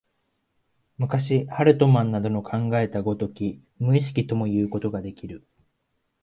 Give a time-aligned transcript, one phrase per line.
[0.97, 5.45] 昔、ハルトマンなどの考えた如き無意識ともいうことができる。